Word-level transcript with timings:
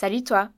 Salut 0.00 0.24
toi! 0.24 0.48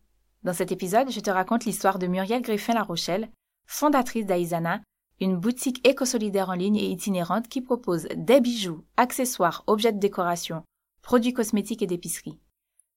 Dans 0.45 0.53
cet 0.53 0.71
épisode, 0.71 1.11
je 1.11 1.19
te 1.19 1.29
raconte 1.29 1.65
l'histoire 1.65 1.99
de 1.99 2.07
Muriel 2.07 2.43
Griffin-La 2.43 2.85
Rochelle, 2.85 3.29
fondatrice 3.67 4.25
d'Aizana, 4.25 4.81
une 5.19 5.37
boutique 5.37 5.85
éco-solidaire 5.85 6.49
en 6.49 6.55
ligne 6.55 6.77
et 6.77 6.89
itinérante 6.89 7.49
qui 7.49 7.61
propose 7.61 8.07
des 8.15 8.41
bijoux, 8.41 8.85
accessoires, 8.97 9.65
objets 9.67 9.91
de 9.91 9.99
décoration, 9.99 10.63
produits 11.03 11.33
cosmétiques 11.33 11.83
et 11.83 11.89
d'épicerie. 11.89 12.39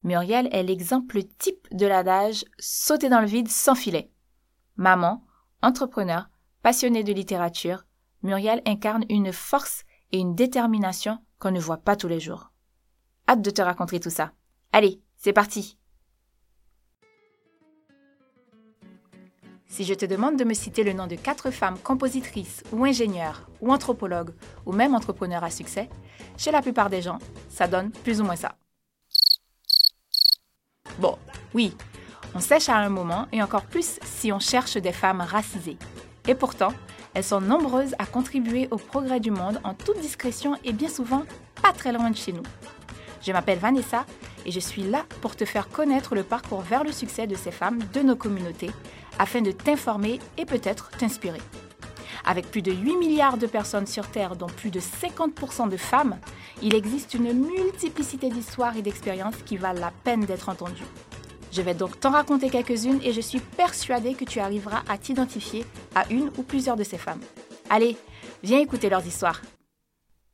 Muriel 0.04 0.48
est 0.52 0.62
l'exemple 0.62 1.24
type 1.24 1.68
de 1.72 1.88
l'adage 1.88 2.46
sauter 2.60 3.10
dans 3.10 3.22
le 3.22 3.28
vide 3.28 3.50
sans 3.50 3.74
filet. 3.74 4.12
Maman, 4.76 5.26
entrepreneur, 5.64 6.30
passionnée 6.62 7.04
de 7.04 7.12
littérature, 7.12 7.86
Muriel 8.22 8.62
incarne 8.68 9.06
une 9.10 9.34
force 9.34 9.84
et 10.12 10.20
une 10.20 10.36
détermination 10.36 11.18
qu'on 11.40 11.50
ne 11.50 11.60
voit 11.60 11.78
pas 11.78 11.96
tous 11.96 12.08
les 12.08 12.20
jours. 12.20 12.52
Hâte 13.28 13.42
de 13.42 13.50
te 13.50 13.64
raconter 13.64 14.00
tout 14.00 14.12
ça. 14.12 14.32
Allez, 14.74 15.02
c'est 15.18 15.34
parti 15.34 15.80
Si 19.76 19.84
je 19.84 19.94
te 19.94 20.06
demande 20.06 20.38
de 20.38 20.46
me 20.46 20.54
citer 20.54 20.86
le 20.86 20.94
nom 20.94 21.06
de 21.06 21.18
quatre 21.18 21.52
femmes 21.52 21.78
compositrices 21.78 22.64
ou 22.72 22.86
ingénieures 22.86 23.42
ou 23.60 23.74
anthropologues 23.74 24.34
ou 24.66 24.72
même 24.72 24.96
entrepreneurs 24.96 25.44
à 25.44 25.50
succès, 25.50 25.90
chez 26.38 26.50
la 26.50 26.62
plupart 26.62 26.90
des 26.90 27.02
gens, 27.02 27.20
ça 27.50 27.68
donne 27.68 27.92
plus 27.92 28.22
ou 28.22 28.24
moins 28.24 28.38
ça. 28.38 28.56
Bon, 30.98 31.18
oui, 31.54 31.76
on 32.34 32.40
sèche 32.40 32.70
à 32.70 32.78
un 32.78 32.88
moment 32.88 33.28
et 33.34 33.44
encore 33.44 33.66
plus 33.66 34.00
si 34.02 34.32
on 34.32 34.40
cherche 34.40 34.78
des 34.78 34.94
femmes 34.94 35.20
racisées. 35.20 35.78
Et 36.26 36.36
pourtant, 36.36 36.72
elles 37.14 37.26
sont 37.26 37.42
nombreuses 37.42 37.96
à 38.00 38.06
contribuer 38.06 38.70
au 38.72 38.78
progrès 38.78 39.20
du 39.20 39.30
monde 39.30 39.60
en 39.66 39.74
toute 39.74 40.00
discrétion 40.00 40.56
et 40.64 40.72
bien 40.72 40.88
souvent 40.88 41.24
pas 41.62 41.74
très 41.74 41.92
loin 41.92 42.12
de 42.12 42.16
chez 42.16 42.32
nous. 42.32 42.44
Je 43.22 43.34
m'appelle 43.34 43.60
Vanessa 43.60 44.06
et 44.46 44.52
je 44.52 44.60
suis 44.62 44.84
là 44.84 45.04
pour 45.20 45.36
te 45.36 45.44
faire 45.44 45.68
connaître 45.68 46.16
le 46.16 46.24
parcours 46.24 46.62
vers 46.62 46.86
le 46.86 46.94
succès 46.94 47.28
de 47.28 47.36
ces 47.36 47.52
femmes 47.52 47.80
de 47.92 48.00
nos 48.00 48.16
communautés 48.16 48.72
afin 49.20 49.42
de 49.42 49.52
t'informer 49.52 50.20
et 50.38 50.46
peut-être 50.46 50.90
t'inspirer. 50.92 51.42
Avec 52.26 52.50
plus 52.50 52.62
de 52.62 52.72
8 52.72 52.98
milliards 52.98 53.38
de 53.38 53.48
personnes 53.48 53.86
sur 53.86 54.08
Terre, 54.08 54.36
dont 54.36 54.48
plus 54.48 54.72
de 54.72 54.80
50% 54.80 55.70
de 55.70 55.78
femmes, 55.78 56.18
il 56.62 56.74
existe 56.74 57.14
une 57.14 57.34
multiplicité 57.34 58.30
d'histoires 58.30 58.76
et 58.78 58.82
d'expériences 58.82 59.38
qui 59.46 59.58
valent 59.58 59.80
la 59.80 59.92
peine 59.92 60.26
d'être 60.26 60.50
entendues. 60.50 60.84
Je 61.52 61.62
vais 61.62 61.74
donc 61.74 62.00
t'en 62.00 62.12
raconter 62.12 62.50
quelques-unes 62.50 63.00
et 63.04 63.14
je 63.14 63.22
suis 63.22 63.40
persuadée 63.40 64.16
que 64.16 64.26
tu 64.26 64.40
arriveras 64.40 64.84
à 64.90 64.98
t'identifier 64.98 65.66
à 65.94 66.12
une 66.12 66.32
ou 66.38 66.44
plusieurs 66.44 66.76
de 66.76 66.84
ces 66.84 66.98
femmes. 66.98 67.22
Allez, 67.70 67.96
viens 68.44 68.60
écouter 68.60 68.90
leurs 68.90 69.06
histoires. 69.06 69.42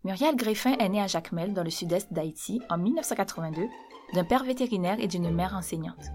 Muriel 0.03 0.35
Griffin 0.35 0.73
est 0.79 0.89
née 0.89 1.01
à 1.01 1.05
Jacmel, 1.07 1.53
dans 1.53 1.63
le 1.63 1.69
sud-est 1.69 2.11
d'Haïti, 2.11 2.59
en 2.69 2.77
1982, 2.77 3.67
d'un 4.15 4.23
père 4.23 4.43
vétérinaire 4.43 4.99
et 4.99 5.07
d'une 5.07 5.29
mère 5.29 5.55
enseignante. 5.55 6.07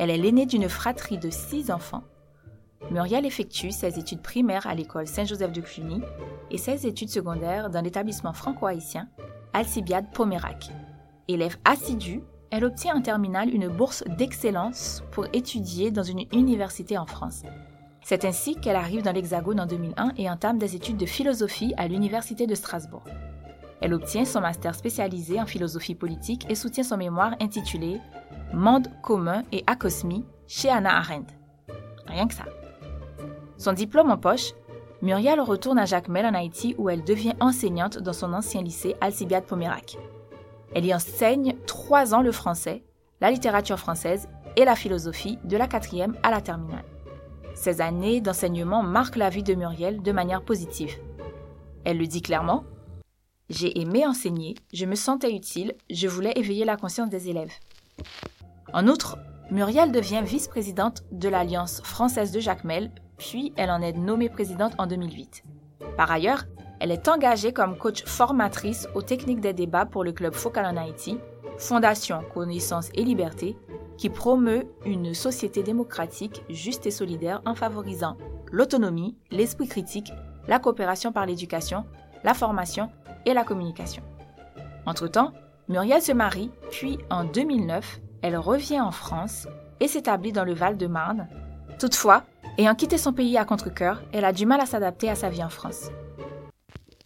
Elle 0.00 0.08
est 0.08 0.16
l'aînée 0.16 0.46
d'une 0.46 0.70
fratrie 0.70 1.18
de 1.18 1.28
six 1.28 1.70
enfants. 1.70 2.04
Muriel 2.90 3.26
effectue 3.26 3.70
ses 3.70 3.98
études 3.98 4.22
primaires 4.22 4.66
à 4.66 4.74
l'école 4.74 5.06
Saint-Joseph 5.06 5.52
de 5.52 5.60
Cluny 5.60 6.00
et 6.50 6.56
ses 6.56 6.86
études 6.86 7.10
secondaires 7.10 7.68
dans 7.68 7.82
l'établissement 7.82 8.32
franco-haïtien 8.32 9.10
Alcibiade 9.52 10.10
Pomérac. 10.10 10.70
Élève 11.28 11.58
assidue, 11.66 12.22
elle 12.50 12.64
obtient 12.64 12.96
en 12.96 13.02
terminale 13.02 13.54
une 13.54 13.68
bourse 13.68 14.02
d'excellence 14.16 15.04
pour 15.10 15.26
étudier 15.34 15.90
dans 15.90 16.02
une 16.02 16.24
université 16.32 16.96
en 16.96 17.04
France. 17.04 17.42
C'est 18.02 18.24
ainsi 18.24 18.54
qu'elle 18.54 18.76
arrive 18.76 19.02
dans 19.02 19.12
l'Hexagone 19.12 19.60
en 19.60 19.66
2001 19.66 20.14
et 20.16 20.30
entame 20.30 20.56
des 20.56 20.76
études 20.76 20.96
de 20.96 21.04
philosophie 21.04 21.74
à 21.76 21.88
l'Université 21.88 22.46
de 22.46 22.54
Strasbourg. 22.54 23.04
Elle 23.82 23.92
obtient 23.92 24.24
son 24.24 24.40
master 24.40 24.74
spécialisé 24.74 25.38
en 25.38 25.46
philosophie 25.46 25.94
politique 25.94 26.46
et 26.48 26.54
soutient 26.54 26.84
son 26.84 26.96
mémoire 26.96 27.36
intitulé 27.38 28.00
Monde 28.52 28.88
commun 29.02 29.44
et 29.52 29.62
acosmie 29.68 30.24
chez 30.48 30.68
Anna 30.68 30.96
Arendt. 30.96 31.32
Rien 32.06 32.26
que 32.26 32.34
ça. 32.34 32.46
Son 33.58 33.72
diplôme 33.72 34.10
en 34.10 34.18
poche, 34.18 34.54
Muriel 35.02 35.40
retourne 35.40 35.78
à 35.78 35.84
Jacmel 35.84 36.26
en 36.26 36.34
Haïti 36.34 36.74
où 36.76 36.90
elle 36.90 37.04
devient 37.04 37.34
enseignante 37.38 37.98
dans 37.98 38.12
son 38.12 38.32
ancien 38.32 38.62
lycée 38.62 38.96
Alcibiade 39.00 39.44
Pomérac. 39.44 39.96
Elle 40.74 40.84
y 40.84 40.94
enseigne 40.94 41.54
trois 41.66 42.12
ans 42.12 42.22
le 42.22 42.32
français, 42.32 42.82
la 43.20 43.30
littérature 43.30 43.78
française 43.78 44.28
et 44.56 44.64
la 44.64 44.74
philosophie 44.74 45.38
de 45.44 45.56
la 45.56 45.68
quatrième 45.68 46.16
à 46.24 46.32
la 46.32 46.40
terminale. 46.40 46.84
Ces 47.54 47.80
années 47.80 48.20
d'enseignement 48.20 48.82
marquent 48.82 49.16
la 49.16 49.30
vie 49.30 49.44
de 49.44 49.54
Muriel 49.54 50.02
de 50.02 50.12
manière 50.12 50.42
positive. 50.42 50.96
Elle 51.84 51.98
le 51.98 52.06
dit 52.06 52.22
clairement 52.22 52.64
J'ai 53.48 53.80
aimé 53.80 54.06
enseigner, 54.06 54.56
je 54.72 54.86
me 54.86 54.96
sentais 54.96 55.32
utile, 55.32 55.74
je 55.88 56.08
voulais 56.08 56.32
éveiller 56.34 56.64
la 56.64 56.76
conscience 56.76 57.10
des 57.10 57.28
élèves. 57.28 57.52
En 58.72 58.86
outre, 58.86 59.18
Muriel 59.50 59.90
devient 59.90 60.22
vice-présidente 60.24 61.02
de 61.10 61.28
l'Alliance 61.28 61.80
française 61.82 62.30
de 62.30 62.38
Jacmel, 62.38 62.92
puis 63.18 63.52
elle 63.56 63.70
en 63.70 63.82
est 63.82 63.96
nommée 63.96 64.28
présidente 64.28 64.74
en 64.78 64.86
2008. 64.86 65.42
Par 65.96 66.10
ailleurs, 66.10 66.44
elle 66.78 66.92
est 66.92 67.08
engagée 67.08 67.52
comme 67.52 67.76
coach 67.76 68.04
formatrice 68.04 68.88
aux 68.94 69.02
techniques 69.02 69.40
des 69.40 69.52
débats 69.52 69.86
pour 69.86 70.04
le 70.04 70.12
club 70.12 70.34
Focal 70.34 70.66
en 70.66 70.80
Haïti, 70.80 71.18
Fondation 71.58 72.22
Connaissance 72.32 72.90
et 72.94 73.02
Liberté, 73.02 73.56
qui 73.98 74.08
promeut 74.08 74.66
une 74.86 75.14
société 75.14 75.62
démocratique 75.62 76.42
juste 76.48 76.86
et 76.86 76.90
solidaire 76.90 77.42
en 77.44 77.54
favorisant 77.54 78.16
l'autonomie, 78.52 79.16
l'esprit 79.30 79.68
critique, 79.68 80.12
la 80.48 80.58
coopération 80.58 81.12
par 81.12 81.26
l'éducation, 81.26 81.84
la 82.24 82.34
formation 82.34 82.90
et 83.26 83.34
la 83.34 83.44
communication. 83.44 84.02
Entre-temps, 84.86 85.32
Muriel 85.68 86.00
se 86.00 86.12
marie, 86.12 86.50
puis 86.70 86.98
en 87.10 87.24
2009, 87.24 88.00
elle 88.22 88.36
revient 88.36 88.80
en 88.80 88.90
France 88.90 89.48
et 89.80 89.88
s'établit 89.88 90.32
dans 90.32 90.44
le 90.44 90.54
Val-de-Marne. 90.54 91.28
Toutefois, 91.78 92.24
ayant 92.58 92.74
quitté 92.74 92.98
son 92.98 93.12
pays 93.12 93.38
à 93.38 93.44
contre-coeur, 93.44 94.02
elle 94.12 94.24
a 94.24 94.32
du 94.32 94.46
mal 94.46 94.60
à 94.60 94.66
s'adapter 94.66 95.08
à 95.08 95.14
sa 95.14 95.30
vie 95.30 95.42
en 95.42 95.48
France. 95.48 95.90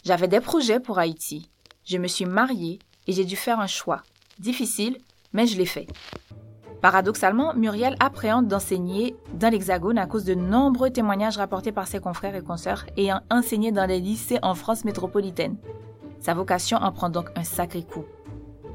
J'avais 0.03 0.27
des 0.27 0.41
projets 0.41 0.79
pour 0.79 0.99
Haïti. 0.99 1.49
Je 1.85 1.97
me 1.97 2.07
suis 2.07 2.25
mariée 2.25 2.79
et 3.07 3.13
j'ai 3.13 3.25
dû 3.25 3.35
faire 3.35 3.59
un 3.59 3.67
choix. 3.67 4.01
Difficile, 4.39 4.97
mais 5.33 5.47
je 5.47 5.57
l'ai 5.57 5.65
fait. 5.65 5.87
Paradoxalement, 6.81 7.55
Muriel 7.55 7.95
appréhende 7.99 8.47
d'enseigner 8.47 9.15
dans 9.33 9.49
l'Hexagone 9.49 9.97
à 9.97 10.05
cause 10.05 10.25
de 10.25 10.35
nombreux 10.35 10.91
témoignages 10.91 11.37
rapportés 11.37 11.71
par 11.71 11.87
ses 11.87 11.99
confrères 11.99 12.35
et 12.35 12.43
consoeurs 12.43 12.85
ayant 12.97 13.21
enseigné 13.31 13.71
dans 13.71 13.87
les 13.87 13.99
lycées 13.99 14.37
en 14.43 14.53
France 14.53 14.85
métropolitaine. 14.85 15.57
Sa 16.19 16.33
vocation 16.33 16.77
en 16.77 16.91
prend 16.91 17.09
donc 17.09 17.29
un 17.35 17.43
sacré 17.43 17.81
coup. 17.83 18.05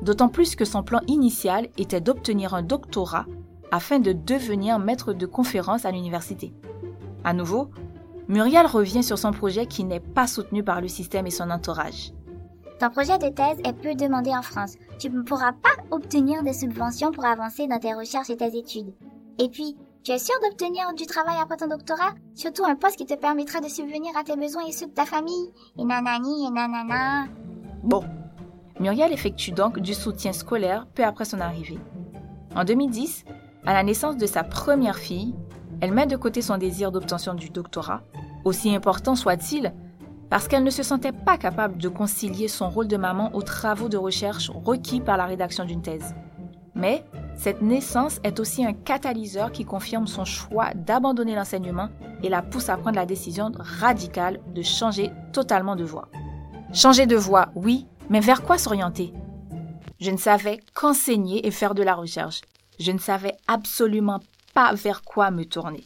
D'autant 0.03 0.29
plus 0.29 0.57
que 0.57 0.65
son 0.65 0.83
plan 0.83 1.01
initial 1.07 1.69
était 1.77 2.01
d'obtenir 2.01 2.55
un 2.55 2.63
doctorat 2.63 3.27
afin 3.71 3.99
de 3.99 4.13
devenir 4.13 4.79
maître 4.79 5.13
de 5.13 5.27
conférence 5.27 5.85
à 5.85 5.91
l'université. 5.91 6.53
À 7.23 7.33
nouveau, 7.33 7.71
Muriel 8.29 8.67
revient 8.67 9.03
sur 9.03 9.19
son 9.19 9.33
projet 9.33 9.67
qui 9.67 9.85
n'est 9.85 10.01
pas 10.01 10.27
soutenu 10.27 10.63
par 10.63 10.81
le 10.81 10.89
système 10.89 11.27
et 11.27 11.31
son 11.31 11.51
entourage. 11.51 12.13
Ton 12.79 12.89
projet 12.89 13.19
de 13.19 13.29
thèse 13.29 13.59
est 13.65 13.75
peu 13.75 13.95
demandé 13.95 14.31
en 14.31 14.41
France. 14.41 14.77
Tu 14.99 15.11
ne 15.11 15.23
pourras 15.23 15.53
pas 15.53 15.83
obtenir 15.91 16.43
des 16.43 16.55
subventions 16.55 17.13
pour 17.13 17.27
avancer 17.27 17.67
dans 17.67 17.79
tes 17.79 17.93
recherches 17.93 18.31
et 18.31 18.37
tes 18.37 18.57
études. 18.57 18.95
Et 19.39 19.49
puis, 19.51 19.77
tu 20.03 20.13
es 20.13 20.19
sûr 20.19 20.35
d'obtenir 20.43 20.95
du 20.95 21.05
travail 21.05 21.37
après 21.43 21.59
ton 21.59 21.69
doctorat, 21.69 22.15
surtout 22.35 22.65
un 22.65 22.77
poste 22.77 22.97
qui 22.97 23.05
te 23.05 23.15
permettra 23.15 23.61
de 23.61 23.69
subvenir 23.69 24.17
à 24.17 24.25
tes 24.25 24.37
besoins 24.37 24.67
et 24.67 24.73
ceux 24.73 24.87
de 24.87 24.93
ta 24.93 25.05
famille? 25.05 25.53
Et 25.79 25.85
nanani 25.85 26.47
et 26.47 26.51
nanana. 26.51 27.27
Bon. 27.83 28.03
Muriel 28.81 29.13
effectue 29.13 29.53
donc 29.53 29.79
du 29.79 29.93
soutien 29.93 30.33
scolaire 30.33 30.87
peu 30.95 31.05
après 31.05 31.27
son 31.27 31.39
arrivée. 31.39 31.79
En 32.57 32.65
2010, 32.65 33.27
à 33.67 33.75
la 33.75 33.83
naissance 33.83 34.17
de 34.17 34.25
sa 34.25 34.43
première 34.43 34.97
fille, 34.97 35.35
elle 35.83 35.93
met 35.93 36.07
de 36.07 36.17
côté 36.17 36.41
son 36.41 36.57
désir 36.57 36.91
d'obtention 36.91 37.35
du 37.35 37.51
doctorat, 37.51 38.01
aussi 38.45 38.75
important 38.75 39.15
soit-il, 39.15 39.75
parce 40.31 40.49
qu'elle 40.49 40.65
ne 40.65 40.71
se 40.71 40.83
sentait 40.83 41.13
pas 41.13 41.37
capable 41.37 41.77
de 41.77 41.89
concilier 41.89 42.49
son 42.49 42.71
rôle 42.71 42.89
de 42.89 42.97
maman 42.97 43.31
aux 43.35 43.43
travaux 43.43 43.91
de 43.91 43.99
recherche 43.99 44.51
requis 44.51 45.01
par 45.01 45.19
la 45.19 45.27
rédaction 45.27 45.67
d'une 45.67 45.83
thèse. 45.83 46.15
Mais 46.75 47.05
cette 47.35 47.61
naissance 47.61 48.19
est 48.25 48.41
aussi 48.41 48.65
un 48.65 48.73
catalyseur 48.73 49.53
qui 49.53 49.67
confirme 49.67 50.07
son 50.07 50.25
choix 50.25 50.71
d'abandonner 50.75 51.35
l'enseignement 51.35 51.91
et 52.23 52.31
la 52.31 52.41
pousse 52.41 52.71
à 52.71 52.79
prendre 52.79 52.97
la 52.97 53.07
décision 53.07 53.53
radicale 53.59 54.41
de 54.55 54.63
changer 54.63 55.11
totalement 55.35 55.77
de 55.77 55.85
voie. 55.85 56.09
Changer 56.73 57.07
de 57.07 57.17
voie, 57.17 57.49
oui, 57.55 57.87
mais 58.11 58.21
vers 58.21 58.43
quoi 58.43 58.59
s'orienter? 58.59 59.15
Je 60.01 60.11
ne 60.11 60.19
savais 60.19 60.61
qu'enseigner 60.75 61.47
et 61.47 61.51
faire 61.51 61.75
de 61.75 61.83
la 61.83 61.95
recherche. 61.95 62.43
Je 62.79 62.93
ne 62.93 62.99
savais 62.99 63.37
absolument 63.47 64.21
pas 64.53 64.75
vers 64.75 65.03
quoi 65.03 65.31
me 65.31 65.45
tourner. 65.45 65.85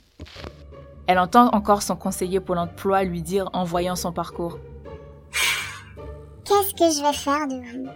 Elle 1.07 1.19
entend 1.19 1.49
encore 1.49 1.83
son 1.83 1.97
conseiller 1.97 2.41
pour 2.41 2.55
l'emploi 2.55 3.05
lui 3.05 3.23
dire 3.23 3.51
en 3.53 3.65
voyant 3.65 3.95
son 3.95 4.13
parcours. 4.13 4.59
Qu'est-ce 6.45 6.75
que 6.75 6.91
je 6.91 7.03
vais 7.03 7.13
faire 7.13 7.47
de 7.47 7.57
vous? 7.57 7.89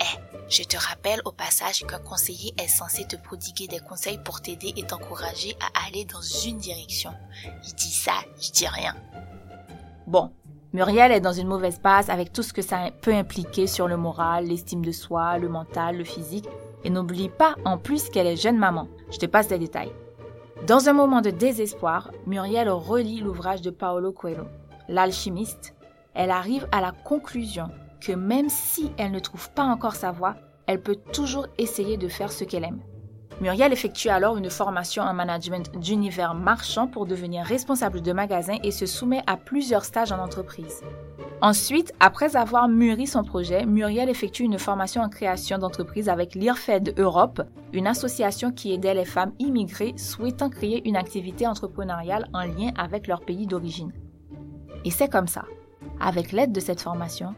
Eh, 0.00 0.18
je 0.48 0.62
te 0.62 0.76
rappelle 0.76 1.20
au 1.24 1.32
passage 1.32 1.84
qu'un 1.84 1.98
conseiller 1.98 2.54
est 2.58 2.68
censé 2.68 3.06
te 3.06 3.16
prodiguer 3.16 3.66
des 3.66 3.80
conseils 3.80 4.18
pour 4.18 4.40
t'aider 4.40 4.72
et 4.76 4.82
t'encourager 4.84 5.56
à 5.60 5.86
aller 5.86 6.04
dans 6.04 6.20
une 6.20 6.58
direction. 6.58 7.10
Je 7.66 7.74
dis 7.74 7.90
ça, 7.90 8.14
je 8.40 8.52
dis 8.52 8.68
rien. 8.68 8.94
Bon, 10.06 10.30
Muriel 10.74 11.12
est 11.12 11.20
dans 11.20 11.32
une 11.32 11.48
mauvaise 11.48 11.78
passe 11.78 12.10
avec 12.10 12.30
tout 12.30 12.42
ce 12.42 12.52
que 12.52 12.60
ça 12.60 12.90
peut 13.00 13.14
impliquer 13.14 13.66
sur 13.66 13.88
le 13.88 13.96
moral, 13.96 14.46
l'estime 14.46 14.84
de 14.84 14.92
soi, 14.92 15.38
le 15.38 15.48
mental, 15.48 15.96
le 15.96 16.04
physique, 16.04 16.48
Et 16.84 16.90
n'oublie 16.90 17.30
pas 17.30 17.56
en 17.64 17.78
plus 17.78 18.08
qu'elle 18.08 18.26
est 18.26 18.36
jeune 18.36 18.58
maman. 18.58 18.86
Je 19.10 19.18
te 19.18 19.26
passe 19.26 19.50
les 19.50 19.58
détails. 19.58 19.92
Dans 20.66 20.88
un 20.88 20.92
moment 20.92 21.22
de 21.22 21.30
désespoir, 21.30 22.12
Muriel 22.26 22.68
relit 22.68 23.20
l'ouvrage 23.20 23.62
de 23.62 23.70
Paolo 23.70 24.12
Coelho, 24.12 24.44
L'alchimiste. 24.88 25.74
Elle 26.14 26.30
arrive 26.30 26.68
à 26.70 26.80
la 26.80 26.92
conclusion 26.92 27.68
que 28.00 28.12
même 28.12 28.48
si 28.48 28.92
elle 28.96 29.10
ne 29.10 29.18
trouve 29.18 29.50
pas 29.50 29.64
encore 29.64 29.96
sa 29.96 30.12
voie, 30.12 30.36
elle 30.66 30.82
peut 30.82 30.98
toujours 31.12 31.46
essayer 31.56 31.96
de 31.96 32.08
faire 32.08 32.30
ce 32.30 32.44
qu'elle 32.44 32.64
aime. 32.64 32.80
Muriel 33.40 33.72
effectue 33.72 34.08
alors 34.08 34.36
une 34.36 34.50
formation 34.50 35.02
en 35.02 35.14
management 35.14 35.70
d'univers 35.78 36.34
marchand 36.34 36.88
pour 36.88 37.06
devenir 37.06 37.44
responsable 37.44 38.02
de 38.02 38.12
magasin 38.12 38.56
et 38.64 38.72
se 38.72 38.84
soumet 38.84 39.22
à 39.26 39.36
plusieurs 39.36 39.84
stages 39.84 40.10
en 40.10 40.18
entreprise. 40.18 40.82
Ensuite, 41.40 41.92
après 42.00 42.34
avoir 42.34 42.68
mûri 42.68 43.06
son 43.06 43.22
projet, 43.22 43.64
Muriel 43.64 44.08
effectue 44.08 44.42
une 44.42 44.58
formation 44.58 45.02
en 45.02 45.08
création 45.08 45.56
d'entreprise 45.58 46.08
avec 46.08 46.34
l'IRFED 46.34 46.94
Europe, 46.98 47.40
une 47.72 47.86
association 47.86 48.50
qui 48.50 48.72
aidait 48.72 48.94
les 48.94 49.04
femmes 49.04 49.32
immigrées 49.38 49.94
souhaitant 49.96 50.50
créer 50.50 50.86
une 50.88 50.96
activité 50.96 51.46
entrepreneuriale 51.46 52.28
en 52.34 52.42
lien 52.42 52.72
avec 52.76 53.06
leur 53.06 53.20
pays 53.20 53.46
d'origine. 53.46 53.92
Et 54.84 54.90
c'est 54.90 55.08
comme 55.08 55.28
ça, 55.28 55.44
avec 56.00 56.32
l'aide 56.32 56.50
de 56.50 56.60
cette 56.60 56.80
formation, 56.80 57.36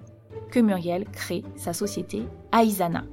que 0.50 0.60
Muriel 0.60 1.04
crée 1.04 1.44
sa 1.56 1.74
société 1.74 2.22
Aizana. 2.52 3.04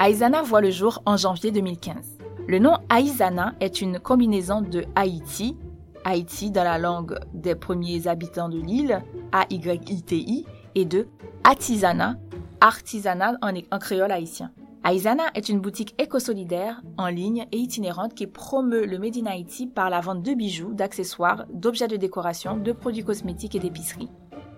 Aizana 0.00 0.42
voit 0.42 0.60
le 0.60 0.70
jour 0.70 1.02
en 1.06 1.16
janvier 1.16 1.52
2015. 1.52 2.18
Le 2.48 2.58
nom 2.58 2.78
Aizana 2.94 3.54
est 3.60 3.80
une 3.80 4.00
combinaison 4.00 4.60
de 4.60 4.84
Haïti, 4.96 5.56
Haïti 6.04 6.50
dans 6.50 6.64
la 6.64 6.78
langue 6.78 7.18
des 7.32 7.54
premiers 7.54 8.08
habitants 8.08 8.48
de 8.48 8.58
l'île, 8.58 9.02
A-Y-I-T-I, 9.32 10.46
et 10.74 10.84
de 10.84 11.06
Artisana, 11.44 12.16
artisanat 12.60 13.36
en, 13.40 13.52
en 13.70 13.78
créole 13.78 14.10
haïtien. 14.10 14.50
Aizana 14.84 15.24
est 15.34 15.48
une 15.48 15.60
boutique 15.60 15.94
éco-solidaire 15.98 16.82
en 16.98 17.06
ligne 17.06 17.46
et 17.52 17.56
itinérante 17.56 18.14
qui 18.14 18.26
promeut 18.26 18.86
le 18.86 18.98
Made 18.98 19.16
in 19.16 19.26
Haïti 19.26 19.68
par 19.68 19.90
la 19.90 20.00
vente 20.00 20.22
de 20.22 20.34
bijoux, 20.34 20.74
d'accessoires, 20.74 21.46
d'objets 21.52 21.88
de 21.88 21.96
décoration, 21.96 22.56
de 22.56 22.72
produits 22.72 23.04
cosmétiques 23.04 23.54
et 23.54 23.60
d'épicerie. 23.60 24.10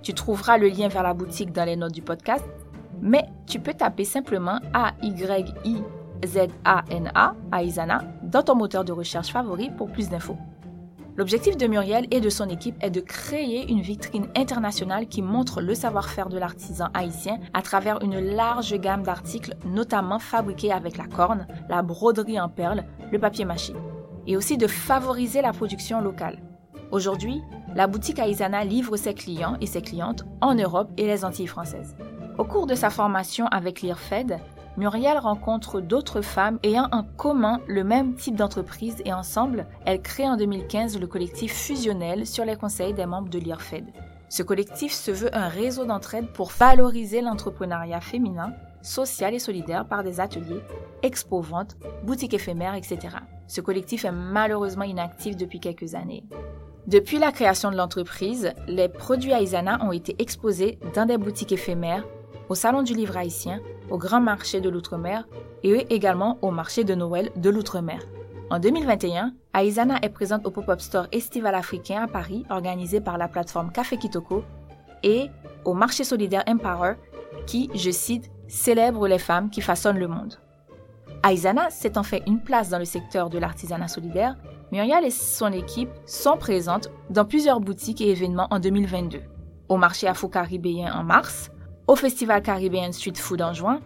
Tu 0.03 0.15
trouveras 0.15 0.57
le 0.57 0.69
lien 0.69 0.89
vers 0.89 1.03
la 1.03 1.15
boutique 1.15 1.53
dans 1.53 1.65
les 1.65 1.77
notes 1.77 1.93
du 1.93 2.03
podcast 2.03 2.45
mais 3.01 3.29
tu 3.47 3.61
peux 3.61 3.75
taper 3.75 4.05
simplement 4.05 4.59
A-Y-I-Z-A-N-A, 4.75 5.85
Aizana, 7.53 8.05
dans 8.23 8.43
ton 8.43 8.55
moteur 8.55 8.85
de 8.85 8.93
recherche 8.93 9.33
favori 9.33 9.71
pour 9.71 9.91
plus 9.91 10.09
d'infos. 10.09 10.37
L'objectif 11.17 11.57
de 11.57 11.67
Muriel 11.67 12.07
et 12.11 12.21
de 12.21 12.29
son 12.29 12.47
équipe 12.51 12.77
est 12.83 12.91
de 12.91 13.01
créer 13.01 13.71
une 13.71 13.81
vitrine 13.81 14.29
internationale 14.37 15.09
qui 15.09 15.23
montre 15.23 15.63
le 15.63 15.75
savoir-faire 15.75 16.29
de 16.29 16.39
l'artisan 16.39 16.89
haïtien 16.93 17.39
à 17.55 17.63
travers 17.63 18.03
une 18.03 18.21
large 18.21 18.79
gamme 18.79 19.03
d'articles, 19.03 19.55
notamment 19.65 20.19
fabriqués 20.19 20.73
avec 20.73 20.99
la 20.99 21.07
corne, 21.07 21.47
la 21.71 21.81
broderie 21.81 22.39
en 22.39 22.51
perles, 22.51 22.85
le 23.11 23.19
papier 23.19 23.47
mâché, 23.47 23.73
et 24.27 24.37
aussi 24.37 24.59
de 24.59 24.67
favoriser 24.67 25.41
la 25.41 25.55
production 25.55 26.03
locale. 26.03 26.39
Aujourd'hui, 26.91 27.41
la 27.75 27.87
boutique 27.87 28.19
Aizana 28.19 28.63
livre 28.65 28.99
ses 28.99 29.15
clients 29.15 29.57
et 29.63 29.67
ses 29.67 29.81
clientes 29.81 30.25
en 30.43 30.55
Europe 30.55 30.91
et 30.99 31.07
les 31.07 31.25
Antilles 31.25 31.47
françaises. 31.47 31.97
Au 32.39 32.45
cours 32.45 32.67
de 32.67 32.75
sa 32.75 32.91
formation 32.91 33.47
avec 33.47 33.81
l'IRFED, 33.81 34.39
Muriel 34.77 35.17
rencontre 35.17 35.81
d'autres 35.81 36.21
femmes 36.21 36.59
ayant 36.63 36.87
en 36.93 37.03
commun 37.03 37.61
le 37.67 37.83
même 37.83 38.15
type 38.15 38.37
d'entreprise 38.37 38.97
et 39.07 39.13
ensemble, 39.15 39.67
elle 39.87 40.03
crée 40.03 40.29
en 40.29 40.37
2015 40.37 41.01
le 41.01 41.07
collectif 41.07 41.55
Fusionnel 41.55 42.27
sur 42.27 42.45
les 42.45 42.57
conseils 42.57 42.93
des 42.93 43.07
membres 43.07 43.31
de 43.31 43.39
l'IRFED. 43.39 43.87
Ce 44.29 44.43
collectif 44.43 44.93
se 44.93 45.11
veut 45.11 45.35
un 45.35 45.49
réseau 45.49 45.87
d'entraide 45.87 46.31
pour 46.35 46.51
valoriser 46.51 47.23
l'entrepreneuriat 47.23 48.03
féminin, 48.03 48.53
social 48.83 49.33
et 49.33 49.39
solidaire 49.39 49.89
par 49.89 50.05
des 50.05 50.21
ateliers, 50.21 50.61
expos-ventes, 51.03 51.79
boutiques 52.05 52.35
éphémères, 52.35 52.75
etc. 52.75 52.99
Ce 53.47 53.63
collectif 53.63 54.05
est 54.05 54.13
malheureusement 54.13 54.85
inactif 54.85 55.39
depuis 55.39 55.61
quelques 55.61 55.95
années. 55.95 56.25
Depuis 56.87 57.19
la 57.19 57.33
création 57.33 57.71
de 57.71 57.77
l'entreprise, 57.77 58.53
les 58.69 58.89
produits 58.89 59.33
Aizana 59.33 59.83
ont 59.85 59.93
été 59.93 60.15
exposés 60.19 60.79
dans 60.95 61.07
des 61.07 61.17
boutiques 61.17 61.53
éphémères 61.53 62.05
au 62.49 62.55
Salon 62.55 62.83
du 62.83 62.95
Livre 62.95 63.17
haïtien, 63.17 63.61
au 63.91 63.99
Grand 63.99 64.21
Marché 64.21 64.61
de 64.61 64.69
l'Outre-mer 64.69 65.27
et 65.63 65.95
également 65.95 66.39
au 66.43 66.51
Marché 66.51 66.85
de 66.85 66.95
Noël 66.95 67.31
de 67.37 67.51
l'Outre-mer. 67.51 68.01
En 68.51 68.61
2021, 68.61 69.35
Aizana 69.55 69.99
est 70.03 70.11
présente 70.11 70.47
au 70.47 70.51
pop-up 70.51 70.81
store 70.81 71.09
estival 71.11 71.55
africain 71.55 72.03
à 72.03 72.07
Paris, 72.07 72.45
organisé 72.49 73.01
par 73.01 73.19
la 73.19 73.27
plateforme 73.27 73.73
Café 73.73 73.97
Kitoko, 73.97 74.45
et 75.03 75.27
au 75.65 75.75
marché 75.75 76.05
solidaire 76.05 76.45
Empower, 76.47 76.95
qui, 77.47 77.71
je 77.75 77.91
cite, 77.91 78.31
célèbre 78.47 79.09
les 79.09 79.19
femmes 79.19 79.51
qui 79.51 79.61
façonnent 79.61 79.99
le 79.99 80.07
monde. 80.07 80.39
Aizana 81.25 81.69
en 81.97 82.03
fait 82.05 82.23
une 82.27 82.41
place 82.41 82.69
dans 82.69 82.79
le 82.79 82.85
secteur 82.85 83.31
de 83.31 83.39
l'artisanat 83.39 83.89
solidaire. 83.89 84.37
Muriel 84.71 85.05
et 85.05 85.11
son 85.11 85.53
équipe 85.53 85.91
sont 86.05 86.37
présentes 86.37 86.89
dans 87.11 87.25
plusieurs 87.25 87.61
boutiques 87.61 88.01
et 88.01 88.11
événements 88.11 88.49
en 88.51 88.61
2022. 88.61 89.23
Au 89.69 89.77
marché 89.77 90.07
afro-caribéen 90.07 90.93
en 90.95 91.03
mars, 91.03 91.51
au 91.87 91.97
Festival 91.97 92.43
Caribbean 92.43 92.93
Street 92.93 93.15
Food 93.17 93.43
en 93.43 93.53
juin, 93.53 93.81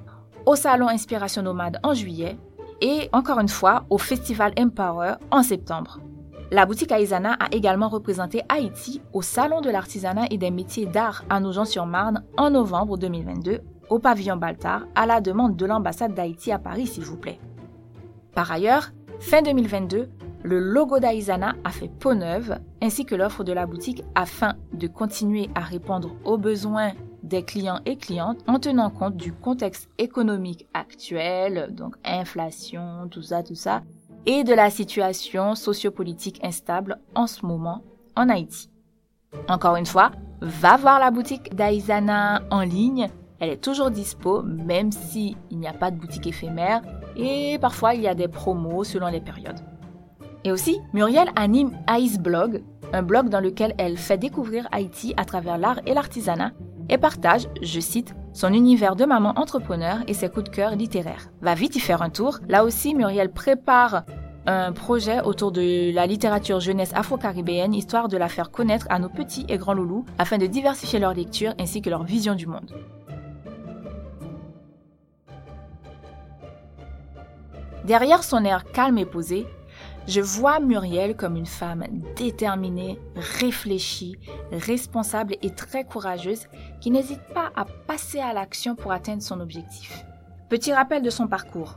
au 0.47 0.57
Salon 0.57 0.89
Inspiration 0.89 1.43
Nomade 1.43 1.79
en 1.83 1.95
juillet 1.95 2.37
et 2.81 3.09
encore 3.13 3.39
une 3.39 3.49
fois 3.49 3.85
au 3.91 3.99
Festival 3.99 4.53
Empower 4.59 5.15
en 5.31 5.43
septembre. 5.43 6.01
La 6.51 6.67
boutique 6.67 6.91
Aizana 6.91 7.35
a 7.35 7.47
également 7.53 7.89
représenté 7.89 8.43
Haïti 8.49 9.01
au 9.13 9.23
Salon 9.23 9.61
de 9.61 9.71
l'artisanat 9.71 10.27
et 10.31 10.39
des 10.39 10.51
métiers 10.51 10.87
d'art 10.87 11.25
à 11.31 11.39
Nogent-sur-Marne 11.39 12.25
en 12.37 12.51
novembre 12.51 12.97
2022 12.97 13.61
au 13.89 13.99
pavillon 13.99 14.37
Baltard 14.37 14.87
à 14.95 15.07
la 15.07 15.21
demande 15.21 15.57
de 15.57 15.67
l'ambassade 15.67 16.15
d'Haïti 16.15 16.51
à 16.51 16.59
Paris 16.59 16.87
s'il 16.87 17.05
vous 17.05 17.17
plaît. 17.17 17.39
Par 18.35 18.51
ailleurs, 18.51 18.91
fin 19.21 19.43
2022, 19.43 20.09
le 20.43 20.59
logo 20.59 20.99
d'Aizana 20.99 21.55
a 21.65 21.71
fait 21.71 21.89
peau 21.89 22.15
neuve 22.15 22.59
ainsi 22.81 23.05
que 23.05 23.15
l'offre 23.15 23.45
de 23.45 23.53
la 23.53 23.67
boutique 23.67 24.03
afin 24.15 24.55
de 24.73 24.87
continuer 24.87 25.51
à 25.55 25.61
répondre 25.61 26.17
aux 26.25 26.39
besoins 26.39 26.93
des 27.31 27.45
clients 27.45 27.81
et 27.87 27.97
clientes 27.97 28.41
en 28.47 28.59
tenant 28.59 28.91
compte 28.91 29.17
du 29.17 29.33
contexte 29.33 29.89
économique 29.99 30.67
actuel, 30.75 31.69
donc 31.71 31.95
inflation, 32.05 33.09
tout 33.09 33.23
ça, 33.23 33.43
tout 33.43 33.55
ça, 33.55 33.83
et 34.27 34.43
de 34.45 34.53
la 34.53 34.69
situation 34.69 35.55
sociopolitique 35.55 36.41
instable 36.43 36.99
en 37.15 37.27
ce 37.27 37.47
moment 37.47 37.83
en 38.17 38.29
Haïti. 38.29 38.69
Encore 39.49 39.77
une 39.77 39.87
fois, 39.87 40.11
va 40.41 40.77
voir 40.77 40.99
la 40.99 41.13
boutique 41.13 41.55
d'Aizana 41.55 42.43
en 42.51 42.63
ligne. 42.63 43.09
Elle 43.39 43.51
est 43.51 43.63
toujours 43.63 43.93
dispo, 43.93 44.43
même 44.43 44.91
s'il 44.91 45.37
n'y 45.53 45.69
a 45.69 45.73
pas 45.73 45.93
de 45.93 45.97
boutique 45.97 46.27
éphémère, 46.27 46.83
et 47.17 47.59
parfois 47.61 47.95
il 47.95 48.03
y 48.03 48.09
a 48.09 48.15
des 48.15 48.29
promos 48.29 48.85
selon 48.85 49.07
les 49.07 49.21
périodes. 49.21 49.61
Et 50.43 50.51
aussi, 50.51 50.79
Muriel 50.93 51.31
anime 51.37 51.79
Ice 51.91 52.19
Blog, 52.19 52.65
un 52.93 53.03
blog 53.03 53.29
dans 53.29 53.41
lequel 53.41 53.75
elle 53.79 53.97
fait 53.97 54.19
découvrir 54.19 54.67
Haïti 54.73 55.15
à 55.17 55.25
travers 55.25 55.59
l'art 55.59 55.81
et 55.87 55.95
l'artisanat 55.95 56.51
et 56.91 56.99
partage, 56.99 57.49
je 57.63 57.81
cite, 57.81 58.15
son 58.33 58.53
univers 58.53 58.97
de 58.97 59.05
maman 59.05 59.33
entrepreneur 59.37 59.99
et 60.09 60.15
ses 60.15 60.29
coups 60.29 60.51
de 60.51 60.55
cœur 60.55 60.75
littéraires. 60.77 61.31
Va 61.41 61.55
vite 61.55 61.77
y 61.77 61.81
faire 61.81 62.03
un 62.03 62.11
tour. 62.11 62.39
Là 62.49 62.65
aussi, 62.65 62.95
Muriel 62.95 63.33
prépare 63.33 64.03
un 64.47 64.73
projet 64.73 65.21
autour 65.21 65.53
de 65.53 65.95
la 65.95 66.07
littérature 66.07 66.61
jeunesse 66.61 66.93
afro-caribéenne, 66.95 67.75
histoire 67.75 68.09
de 68.09 68.17
la 68.17 68.29
faire 68.29 68.51
connaître 68.51 68.87
à 68.91 68.99
nos 68.99 69.09
petits 69.09 69.47
et 69.49 69.57
grands 69.57 69.75
loulous, 69.75 70.05
afin 70.19 70.39
de 70.39 70.47
diversifier 70.47 70.99
leur 70.99 71.15
lecture 71.15 71.55
ainsi 71.59 71.81
que 71.81 71.91
leur 71.91 72.03
vision 72.03 72.35
du 72.35 72.47
monde. 72.47 72.75
Derrière 77.85 78.25
son 78.25 78.45
air 78.45 78.65
calme 78.65 78.99
et 78.99 79.07
posé, 79.07 79.47
je 80.07 80.21
vois 80.21 80.61
Muriel 80.61 81.17
comme 81.17 81.37
une 81.37 81.47
femme 81.47 81.85
déterminée, 82.17 82.99
réfléchie, 83.17 84.17
responsable 84.53 85.37
et 85.43 85.51
très 85.51 85.85
courageuse 85.85 86.47
qui 86.81 86.91
n'hésite 86.91 87.23
pas 87.35 87.51
à 87.55 87.65
passer 87.65 88.19
à 88.19 88.33
l'action 88.33 88.75
pour 88.75 88.93
atteindre 88.93 89.23
son 89.23 89.41
objectif. 89.41 90.05
Petit 90.49 90.73
rappel 90.73 91.03
de 91.03 91.11
son 91.11 91.29
parcours. 91.29 91.77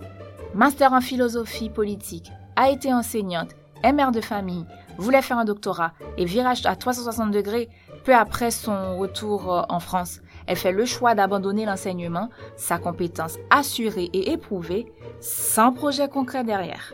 Master 0.56 0.94
en 0.94 1.02
philosophie 1.02 1.70
politique, 1.70 2.32
a 2.56 2.70
été 2.70 2.94
enseignante, 2.94 3.52
est 3.84 3.94
mère 3.94 4.12
de 4.12 4.22
famille, 4.22 4.66
voulait 4.98 5.22
faire 5.22 5.38
un 5.38 5.46
doctorat 5.46 5.94
et 6.18 6.26
virage 6.26 6.66
à 6.66 6.76
360 6.76 7.32
degrés 7.32 7.70
peu 8.04 8.14
après 8.14 8.52
son 8.52 8.98
retour 8.98 9.52
euh, 9.52 9.62
en 9.70 9.80
France. 9.80 10.20
Elle 10.46 10.58
fait 10.58 10.72
le 10.72 10.86
choix 10.86 11.16
d'abandonner 11.16 11.66
l'enseignement, 11.66 12.30
sa 12.58 12.78
compétence 12.78 13.38
assurée 13.50 14.10
et 14.14 14.32
éprouvée, 14.32 14.92
sans 15.20 15.72
projet 15.72 16.10
concret 16.10 16.44
derrière. 16.44 16.94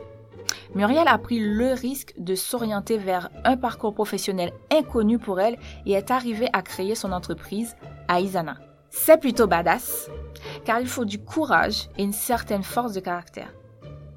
Muriel 0.75 1.07
a 1.07 1.17
pris 1.17 1.39
le 1.39 1.73
risque 1.73 2.13
de 2.17 2.35
s'orienter 2.35 2.97
vers 2.97 3.29
un 3.43 3.57
parcours 3.57 3.93
professionnel 3.93 4.53
inconnu 4.71 5.17
pour 5.17 5.39
elle 5.39 5.57
et 5.85 5.93
est 5.93 6.11
arrivée 6.11 6.49
à 6.53 6.61
créer 6.61 6.95
son 6.95 7.11
entreprise 7.11 7.75
Aizana. 8.07 8.57
C'est 8.91 9.19
plutôt 9.19 9.47
badass, 9.47 10.09
car 10.65 10.79
il 10.79 10.87
faut 10.87 11.05
du 11.05 11.19
courage 11.19 11.89
et 11.97 12.03
une 12.03 12.13
certaine 12.13 12.63
force 12.63 12.93
de 12.93 12.99
caractère. 12.99 13.53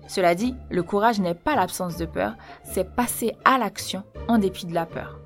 Cela 0.06 0.35
dit, 0.35 0.54
le 0.71 0.82
courage 0.82 1.21
n'est 1.21 1.35
pas 1.35 1.56
l'absence 1.56 1.97
de 1.97 2.04
peur, 2.04 2.35
c'est 2.64 2.94
passer 2.94 3.35
à 3.44 3.59
l'action 3.59 4.02
en 4.28 4.38
dépit 4.38 4.66
de 4.66 4.75
la 4.75 4.87
peur. 4.87 5.21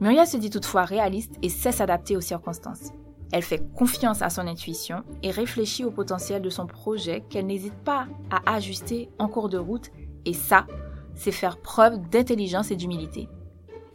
Muriel 0.00 0.26
se 0.26 0.36
dit 0.36 0.50
toutefois 0.50 0.84
réaliste 0.84 1.34
et 1.42 1.48
sait 1.48 1.72
s'adapter 1.72 2.16
aux 2.16 2.20
circonstances. 2.20 2.92
Elle 3.32 3.42
fait 3.42 3.62
confiance 3.74 4.22
à 4.22 4.30
son 4.30 4.46
intuition 4.46 5.02
et 5.22 5.30
réfléchit 5.30 5.84
au 5.84 5.90
potentiel 5.90 6.40
de 6.40 6.50
son 6.50 6.66
projet 6.66 7.22
qu'elle 7.28 7.46
n'hésite 7.46 7.74
pas 7.74 8.06
à 8.30 8.54
ajuster 8.54 9.10
en 9.18 9.28
cours 9.28 9.48
de 9.48 9.58
route. 9.58 9.90
Et 10.28 10.34
ça, 10.34 10.66
c'est 11.14 11.32
faire 11.32 11.56
preuve 11.56 12.06
d'intelligence 12.10 12.70
et 12.70 12.76
d'humilité. 12.76 13.30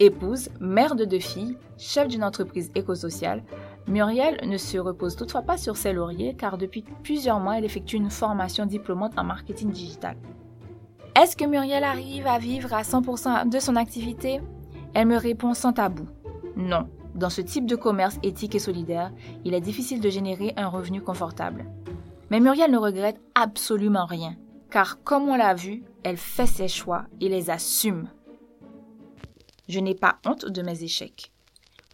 Épouse, 0.00 0.48
mère 0.58 0.96
de 0.96 1.04
deux 1.04 1.20
filles, 1.20 1.56
chef 1.78 2.08
d'une 2.08 2.24
entreprise 2.24 2.72
écosociale, 2.74 3.44
Muriel 3.86 4.40
ne 4.44 4.56
se 4.56 4.78
repose 4.78 5.14
toutefois 5.14 5.42
pas 5.42 5.56
sur 5.56 5.76
ses 5.76 5.92
lauriers 5.92 6.34
car 6.34 6.58
depuis 6.58 6.84
plusieurs 7.04 7.38
mois, 7.38 7.56
elle 7.56 7.64
effectue 7.64 7.94
une 7.94 8.10
formation 8.10 8.66
diplômante 8.66 9.16
en 9.16 9.22
marketing 9.22 9.70
digital. 9.70 10.16
Est-ce 11.14 11.36
que 11.36 11.44
Muriel 11.44 11.84
arrive 11.84 12.26
à 12.26 12.40
vivre 12.40 12.74
à 12.74 12.82
100% 12.82 13.48
de 13.48 13.58
son 13.60 13.76
activité? 13.76 14.40
Elle 14.92 15.06
me 15.06 15.16
répond 15.16 15.54
sans 15.54 15.72
tabou. 15.72 16.08
Non, 16.56 16.88
dans 17.14 17.30
ce 17.30 17.42
type 17.42 17.66
de 17.66 17.76
commerce 17.76 18.18
éthique 18.24 18.56
et 18.56 18.58
solidaire, 18.58 19.12
il 19.44 19.54
est 19.54 19.60
difficile 19.60 20.00
de 20.00 20.10
générer 20.10 20.52
un 20.56 20.66
revenu 20.66 21.00
confortable. 21.00 21.66
Mais 22.32 22.40
Muriel 22.40 22.72
ne 22.72 22.78
regrette 22.78 23.20
absolument 23.36 24.06
rien, 24.06 24.34
car 24.74 25.04
comme 25.04 25.28
on 25.28 25.36
l'a 25.36 25.54
vu, 25.54 25.84
elle 26.02 26.16
fait 26.16 26.48
ses 26.48 26.66
choix 26.66 27.04
et 27.20 27.28
les 27.28 27.48
assume. 27.48 28.08
Je 29.68 29.78
n'ai 29.78 29.94
pas 29.94 30.18
honte 30.26 30.46
de 30.46 30.62
mes 30.62 30.82
échecs. 30.82 31.30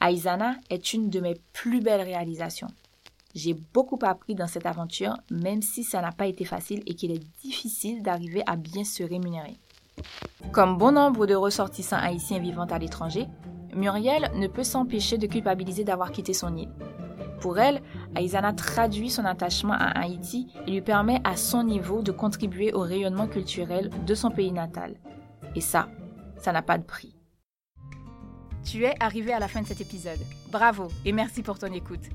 Aizana 0.01 0.55
est 0.71 0.95
une 0.95 1.11
de 1.11 1.21
mes 1.21 1.35
plus 1.53 1.83
belles 1.83 2.01
réalisations. 2.01 2.69
J'ai 3.35 3.53
beaucoup 3.53 3.99
appris 4.01 4.35
dans 4.35 4.47
cette 4.47 4.65
aventure, 4.65 5.15
même 5.31 5.61
si 5.61 5.85
ça 5.85 6.01
n'a 6.01 6.11
pas 6.11 6.27
été 6.27 6.47
facile 6.47 6.83
et 6.87 6.95
qu'il 6.95 7.11
est 7.11 7.23
difficile 7.43 8.03
d'arriver 8.03 8.43
à 8.47 8.57
bien 8.57 8.85
se 8.85 9.03
rémunérer. 9.03 9.59
Comme 10.51 10.79
bon 10.79 10.93
nombre 10.93 11.27
de 11.27 11.35
ressortissants 11.35 12.01
haïtiens 12.01 12.39
vivant 12.39 12.65
à 12.65 12.79
l'étranger, 12.79 13.27
Muriel 13.75 14.31
ne 14.37 14.47
peut 14.47 14.65
s'empêcher 14.65 15.19
de 15.19 15.27
culpabiliser 15.27 15.85
d'avoir 15.85 16.13
quitté 16.13 16.33
son 16.33 16.57
île. 16.57 16.73
Pour 17.41 17.59
elle, 17.59 17.83
Aizana 18.17 18.53
traduit 18.53 19.11
son 19.11 19.25
attachement 19.25 19.75
à 19.75 20.01
Haïti 20.01 20.49
et 20.67 20.73
lui 20.73 20.81
permet 20.81 21.21
à 21.25 21.37
son 21.37 21.63
niveau 21.63 22.03
de 22.03 22.13
contribuer 22.13 22.73
au 22.73 22.81
rayonnement 22.81 23.29
culturel 23.29 23.91
de 24.07 24.15
son 24.15 24.31
pays 24.31 24.53
natal. 24.53 24.97
Et 25.55 25.61
ça, 25.61 25.89
ça 26.39 26.53
n'a 26.53 26.63
pas 26.63 26.79
de 26.79 26.85
prix. 26.85 27.17
Tu 28.65 28.85
es 28.85 28.95
arrivé 29.01 29.33
à 29.33 29.39
la 29.39 29.49
fin 29.49 29.63
de 29.63 29.67
cet 29.67 29.81
épisode. 29.81 30.21
Bravo 30.51 30.89
et 31.05 31.13
merci 31.13 31.43
pour 31.43 31.59
ton 31.59 31.73
écoute. 31.73 32.09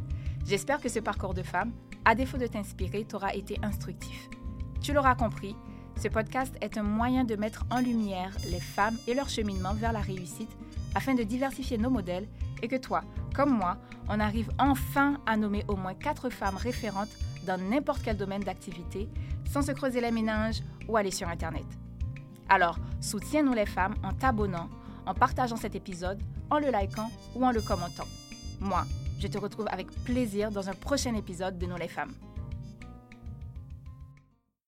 J'espère 0.45 0.79
que 0.79 0.89
ce 0.89 0.99
parcours 0.99 1.33
de 1.33 1.41
femme, 1.41 1.71
à 2.03 2.13
défaut 2.13 2.37
de 2.37 2.47
t'inspirer, 2.47 3.03
t'aura 3.03 3.33
été 3.33 3.57
instructif. 3.63 4.29
Tu 4.81 4.93
l'auras 4.93 5.15
compris, 5.15 5.55
ce 6.01 6.07
podcast 6.07 6.53
est 6.61 6.77
un 6.77 6.83
moyen 6.83 7.23
de 7.23 7.35
mettre 7.35 7.65
en 7.71 7.79
lumière 7.79 8.35
les 8.51 8.59
femmes 8.59 8.97
et 9.07 9.13
leur 9.13 9.29
cheminement 9.29 9.73
vers 9.73 9.93
la 9.93 10.01
réussite 10.01 10.55
afin 10.93 11.15
de 11.15 11.23
diversifier 11.23 11.77
nos 11.77 11.89
modèles 11.89 12.27
et 12.61 12.67
que 12.67 12.75
toi, 12.75 13.01
comme 13.35 13.51
moi, 13.51 13.77
on 14.09 14.19
arrive 14.19 14.51
enfin 14.59 15.19
à 15.25 15.37
nommer 15.37 15.63
au 15.67 15.75
moins 15.75 15.93
quatre 15.93 16.29
femmes 16.29 16.57
référentes 16.57 17.09
dans 17.45 17.57
n'importe 17.57 18.01
quel 18.03 18.17
domaine 18.17 18.43
d'activité 18.43 19.09
sans 19.51 19.61
se 19.61 19.71
creuser 19.71 20.01
les 20.01 20.11
méninges 20.11 20.61
ou 20.87 20.97
aller 20.97 21.11
sur 21.11 21.27
Internet. 21.27 21.65
Alors, 22.49 22.77
soutiens-nous 23.01 23.53
les 23.53 23.65
femmes 23.65 23.95
en 24.03 24.13
t'abonnant, 24.13 24.69
en 25.05 25.13
partageant 25.13 25.55
cet 25.55 25.75
épisode, 25.75 26.21
en 26.49 26.59
le 26.59 26.71
likant 26.71 27.09
ou 27.35 27.45
en 27.45 27.51
le 27.51 27.61
commentant. 27.61 28.07
Moi, 28.59 28.85
je 29.19 29.27
te 29.27 29.37
retrouve 29.37 29.67
avec 29.71 29.89
plaisir 30.03 30.51
dans 30.51 30.69
un 30.69 30.73
prochain 30.73 31.15
épisode 31.15 31.57
de 31.57 31.65
Nous 31.65 31.77
les 31.77 31.87
femmes. 31.87 32.13